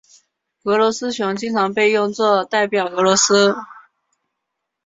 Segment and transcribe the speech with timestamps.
[0.63, 3.53] 俄罗斯熊经常被用作代表俄罗斯。